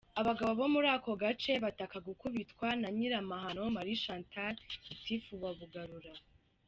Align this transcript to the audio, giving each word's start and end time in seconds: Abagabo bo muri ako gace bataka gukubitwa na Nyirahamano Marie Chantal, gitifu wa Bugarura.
Abagabo 0.19 0.51
bo 0.59 0.67
muri 0.73 0.87
ako 0.95 1.11
gace 1.23 1.51
bataka 1.63 1.97
gukubitwa 2.07 2.67
na 2.81 2.89
Nyirahamano 2.97 3.61
Marie 3.75 4.01
Chantal, 4.03 4.55
gitifu 4.89 5.31
wa 5.43 5.51
Bugarura. 5.59 6.13